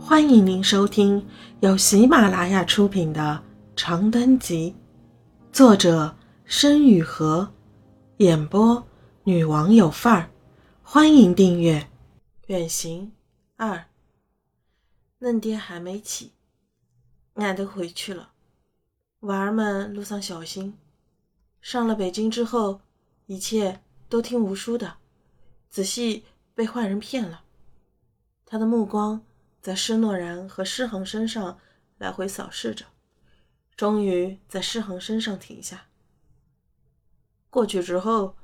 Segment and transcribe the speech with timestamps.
[0.00, 1.26] 欢迎您收听
[1.60, 3.42] 由喜马拉雅出品的
[3.76, 4.74] 《长灯集》，
[5.54, 7.52] 作者申雨禾，
[8.18, 8.86] 演播
[9.24, 10.30] 女王有范儿。
[10.82, 11.90] 欢迎订阅。
[12.46, 13.12] 远行
[13.56, 13.86] 二，
[15.18, 16.32] 嫩爹还没起，
[17.34, 18.30] 俺都回去了。
[19.20, 20.78] 娃儿们路上小心。
[21.60, 22.80] 上了北京之后，
[23.26, 24.94] 一切都听吴叔的，
[25.68, 26.24] 仔细
[26.54, 27.42] 被坏人骗了。
[28.46, 29.22] 他的目光。
[29.68, 31.60] 在施诺然和施恒身上
[31.98, 32.86] 来回扫视着，
[33.76, 35.88] 终于在施恒身上停下。
[37.50, 38.34] 过去之后，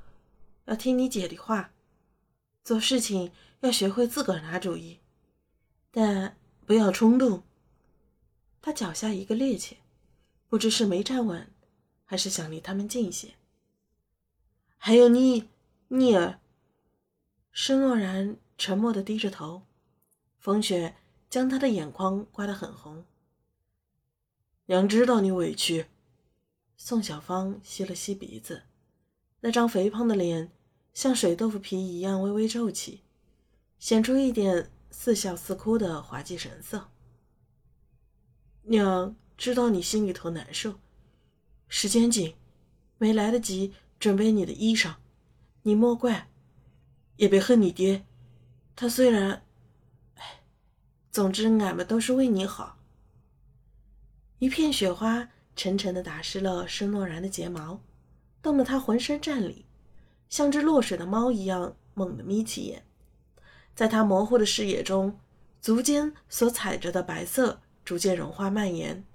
[0.65, 1.73] 要听你姐的话，
[2.63, 4.99] 做事情要学会自个儿拿主意，
[5.89, 7.41] 但不要冲动。
[8.61, 9.77] 他脚下一个趔趄，
[10.47, 11.51] 不知是没站稳，
[12.03, 13.33] 还是想离他们近些。
[14.77, 15.49] 还有你，
[15.87, 16.39] 聂儿。
[17.51, 19.63] 施诺然沉默的低着头，
[20.37, 20.95] 风雪。
[21.35, 23.03] 将他的眼眶刮得很红。
[24.67, 25.87] 娘知道你委屈。
[26.77, 28.63] 宋小芳吸了吸鼻子，
[29.41, 30.49] 那张肥胖的脸
[30.93, 33.01] 像水豆腐皮一样微微皱起，
[33.79, 36.89] 显出一点似笑似哭的滑稽神色。
[38.63, 40.75] 娘知道你心里头难受，
[41.67, 42.33] 时间紧，
[42.97, 44.95] 没来得及准备你的衣裳，
[45.63, 46.29] 你莫怪，
[47.17, 48.05] 也别恨你爹。
[48.73, 49.44] 他虽然……
[51.15, 52.77] 总之，俺们都是为你好。
[54.39, 57.79] 一片雪花沉沉的打湿了申诺然的睫毛，
[58.41, 59.65] 冻得他浑身战栗，
[60.27, 62.85] 像只落水的猫一样猛地眯起眼。
[63.73, 65.17] 在他模糊的视野中，
[65.61, 69.05] 足尖所踩着的白色逐渐融化蔓延，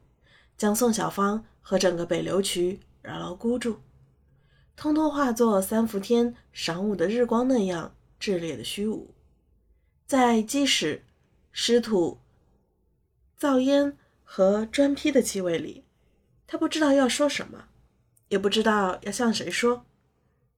[0.57, 3.83] 将宋小芳和整个北流渠牢牢箍住，
[4.75, 9.15] 通通化作三伏天晌午的日光那样炽烈的虚无，
[10.07, 11.05] 在积石。
[11.53, 12.21] 湿土、
[13.37, 15.85] 灶烟和砖坯的气味里，
[16.47, 17.67] 他不知道要说什么，
[18.29, 19.85] 也不知道要向谁说，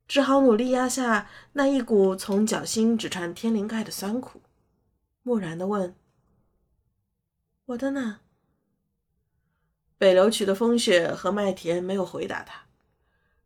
[0.06, 4.42] 只好努力压下那一股从脚心直穿天灵盖的酸苦，
[5.22, 5.94] 木然的问
[7.66, 8.20] ：“我的呢？”
[9.96, 12.66] 北流渠的风雪和麦田没有回答他。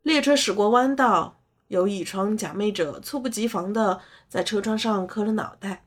[0.01, 5.85] 列车驶过弯道，有倚窗假寐者猝不及防地在车窗上磕了脑袋。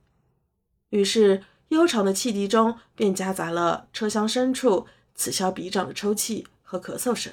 [0.91, 7.33] 于是，悠长的汽笛中便夹杂了车厢深处此消彼长的抽泣和咳嗽声。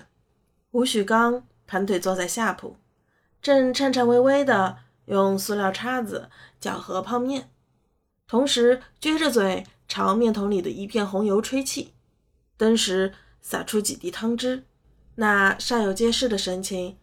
[0.71, 2.77] 吴许刚盘腿坐在下铺，
[3.41, 7.49] 正颤颤巍巍地用塑料叉子搅和泡面，
[8.27, 11.93] 同时撅着嘴朝面桶里的一片红油吹气，
[12.57, 14.65] 登时洒出几滴汤汁。
[15.15, 16.97] 那煞有介事的神情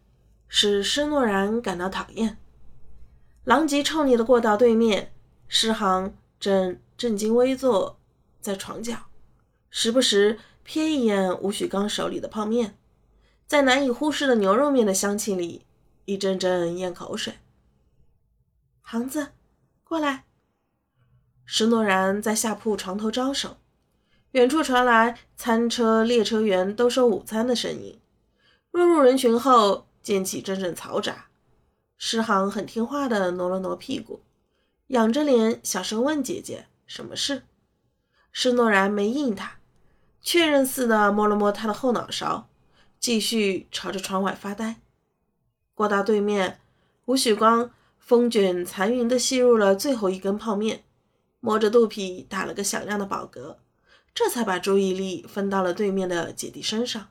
[0.47, 2.39] 使施诺然感到讨厌。
[3.43, 5.13] 狼藉臭腻的过道对面，
[5.49, 6.15] 施航。
[6.41, 7.99] 正正襟危坐
[8.41, 9.07] 在床角，
[9.71, 12.79] 时不时瞥一眼吴许刚手里的泡面，
[13.47, 15.67] 在难以忽视的牛肉面的香气里，
[16.05, 17.35] 一阵阵咽口水。
[18.81, 19.29] 航子，
[19.83, 20.25] 过来！
[21.45, 23.59] 石诺然在下铺床头招手，
[24.33, 28.01] 远处传来餐车列车员兜售午餐的声音。
[28.71, 31.27] 落入人群后，溅起阵阵嘈杂。
[31.97, 34.21] 石航很听话地挪了挪屁股。
[34.89, 37.43] 仰着脸，小声问姐姐：“什么事？”
[38.33, 39.59] 施诺然没应他，
[40.21, 42.49] 确认似的摸了摸他的后脑勺，
[42.99, 44.81] 继续朝着窗外发呆。
[45.75, 46.61] 过道对面，
[47.07, 50.85] 吴许光风卷残云的吸入了最后一根泡面，
[51.41, 53.57] 摸着肚皮打了个响亮的饱嗝，
[54.13, 57.09] 这才把注意力分到了对面的姐弟身上。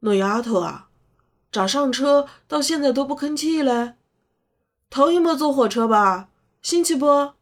[0.00, 0.88] 那丫头啊，
[1.50, 3.94] 咋上车到现在都不吭气嘞？
[4.90, 6.28] 头一没坐火车吧？
[6.62, 7.37] 新奇不？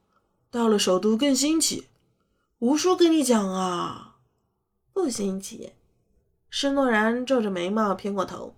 [0.51, 1.89] 到了首都更新奇。
[2.59, 4.17] 吴叔跟你讲啊，
[4.93, 5.73] 不新奇。
[6.49, 8.55] 施诺然皱着眉毛偏过头，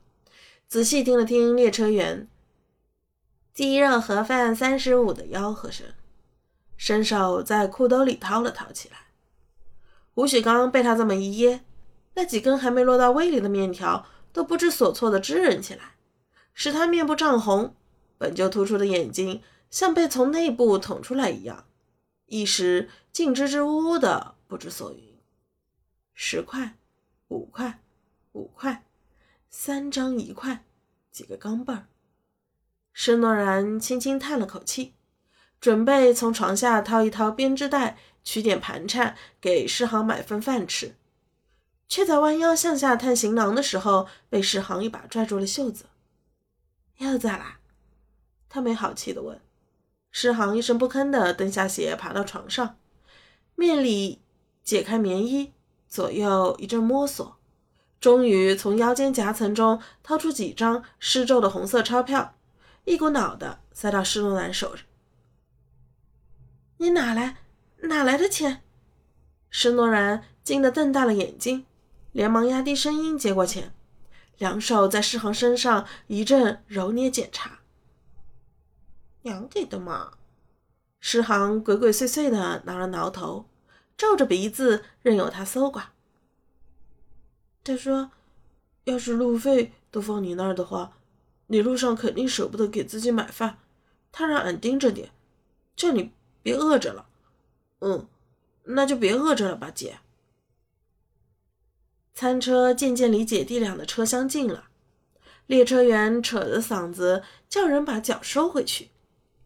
[0.68, 2.28] 仔细听了听列车员
[3.52, 5.86] 鸡肉盒饭三十五的吆喝声，
[6.76, 9.08] 伸手在裤兜里掏了掏起来。
[10.14, 11.60] 吴许刚被他这么一噎，
[12.14, 15.96] 那几根还没落到胃里的面条都不知所措的支棱起来，
[16.54, 17.74] 使他面部涨红。
[18.16, 21.64] 本就突出的眼睛像被从内部捅出来一样，
[22.28, 25.18] 一时竟支支吾吾的不知所云。
[26.14, 26.76] 十块，
[27.28, 27.82] 五块，
[28.32, 28.84] 五块，
[29.50, 30.64] 三张一块，
[31.10, 31.86] 几个钢镚儿。
[32.92, 34.94] 施诺然轻轻叹了口气，
[35.60, 40.96] 准备从床下掏一掏编织袋，取点盘缠给诗航买份饭吃，
[41.88, 45.86] 却在弯腰向下探行囊的时候，被诗航一把拽住了袖子。
[46.98, 47.60] 又咋啦？
[48.48, 49.40] 他没好气地问，
[50.10, 52.78] 诗航一声不吭地蹬下鞋，爬到床上，
[53.54, 54.22] 面里
[54.64, 55.52] 解开棉衣，
[55.88, 57.36] 左右一阵摸索，
[58.00, 62.34] 终于从腰间夹层中掏出几张施皱的红色钞票，
[62.84, 64.84] 一股脑的塞到施诺兰手上。
[66.78, 67.36] 你哪来
[67.82, 68.62] 哪来的钱？
[69.50, 71.66] 施诺然惊得瞪大了眼睛，
[72.12, 73.72] 连忙压低声音接过钱，
[74.38, 77.57] 两手在施航身上一阵揉捏检查。
[79.22, 80.12] 娘给的嘛。
[81.00, 83.46] 诗航鬼鬼祟祟的挠了挠头，
[83.96, 85.92] 皱着鼻子任由他搜刮。
[87.62, 88.10] 他说
[88.84, 90.96] ：“要是路费都放你那儿的话，
[91.48, 93.58] 你路上肯定舍不得给自己买饭。
[94.10, 95.10] 他让俺盯着点，
[95.76, 96.12] 叫你
[96.42, 97.06] 别饿着了。
[97.80, 98.08] 嗯，
[98.64, 99.98] 那就别饿着了吧，姐。”
[102.14, 104.68] 餐车渐渐离姐弟俩的车厢近了，
[105.46, 108.90] 列车员扯着嗓子叫人把脚收回去。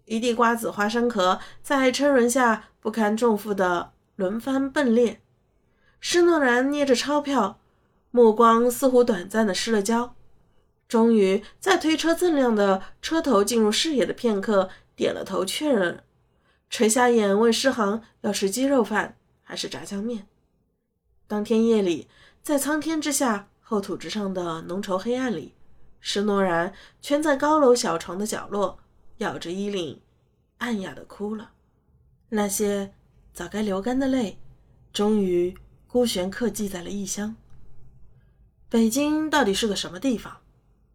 [0.04, 5.20] 一地瓜子、花生壳在车轮下不堪重负的轮番迸裂。
[6.00, 7.60] 施诺然捏着钞票，
[8.10, 10.14] 目光似乎短暂的失了焦。
[10.88, 16.02] 终于在推车锃亮的车头进入视野的片刻，点了头确认，
[16.68, 20.26] 垂下眼问施航要吃鸡肉饭还是炸酱面。
[21.26, 22.08] 当天夜里，
[22.42, 25.54] 在苍天之下、厚土之上的浓稠黑暗里，
[26.00, 28.80] 施诺然蜷在高楼小床的角落。
[29.22, 30.00] 咬着衣领，
[30.58, 31.52] 暗哑的哭了。
[32.28, 32.92] 那些
[33.32, 34.38] 早该流干的泪，
[34.92, 37.36] 终于孤悬刻记在了异乡。
[38.68, 40.38] 北京到底是个什么地方？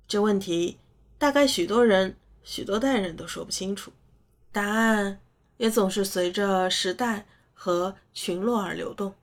[0.08, 0.78] 这问题，
[1.18, 3.92] 大概许多人、许多代人都说不清楚。
[4.52, 5.20] 答案
[5.58, 9.14] 也总是随着时代和群落而流动。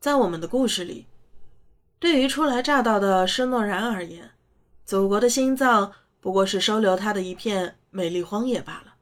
[0.00, 1.06] 在我们的故事里，
[1.98, 4.32] 对于初来乍到的施诺然而言，
[4.84, 7.76] 祖国的心脏不过是收留他的一片。
[7.94, 8.94] 美丽荒野罢了，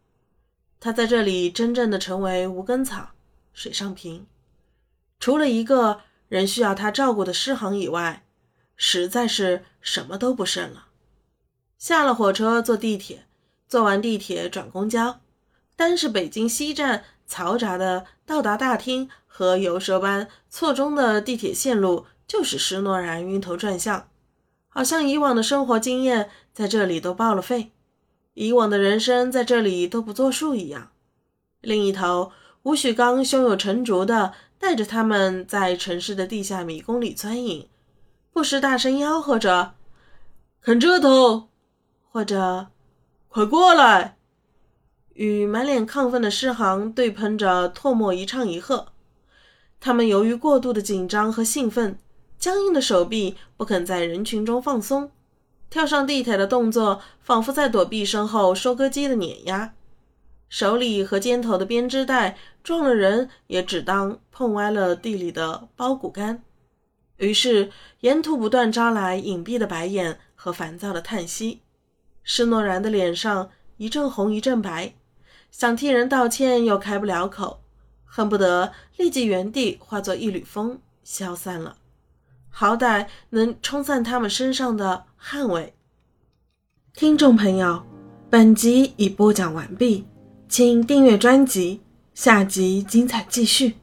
[0.81, 3.11] 他在这里真正的成为无根草、
[3.53, 4.27] 水上萍，
[5.21, 8.25] 除了一个人需要他照顾的诗行以外，
[8.75, 10.89] 实在是什么都不剩了。
[11.79, 13.27] 下了火车坐地铁，
[13.69, 15.21] 坐完地铁转公交，
[15.77, 24.10] 单是北京西站嘈杂的到达大厅和游蛇般错综的地铁线路，就使施诺然晕头转向，
[24.71, 27.73] 好像以往的生活经验在这里都报了废。
[28.35, 30.93] 以往的人生在这里都不作数一样。
[31.61, 32.33] 另一头，
[32.63, 37.69] 吴许刚胸有成竹地带着他们在城市的地下迷宫里钻营，
[38.33, 39.75] 不时大声吆喝着
[40.63, 41.49] ：“看这头！”
[42.11, 42.69] 或者
[43.29, 44.17] “快过来！”
[45.15, 48.87] 与满脸亢奋的诗行对喷着唾沫一唱一和。
[49.81, 51.99] 他们由于过度的紧张和兴奋，
[52.41, 55.13] 僵硬的手臂不肯在人群中放松。
[55.69, 59.75] 跳上地铁的动作，仿佛在躲避身后收割机的碾压。
[60.49, 66.43] 手里和肩头的编织袋撞了人，也只当碰歪了地里的苞谷杆。
[67.19, 67.71] 于是，
[68.01, 71.61] 沿途不断招来隐蔽的白眼和烦躁的叹息。
[72.25, 74.95] 施诺然的脸上一阵红一阵白，
[75.51, 77.61] 想替人道歉又开不了口，
[78.07, 81.77] 恨不得立即原地化作一缕风消散了。
[82.51, 85.73] 好歹能冲散他们身上的汗味。
[86.93, 87.83] 听众朋友，
[88.29, 90.05] 本集已播讲完毕，
[90.49, 91.81] 请订阅专辑，
[92.13, 93.77] 下集精彩继续。